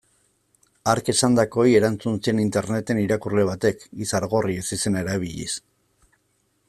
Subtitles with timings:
[0.93, 5.51] Hark esandakoei erantzun zien interneten irakurle batek, Izargorri ezizena erabiliz.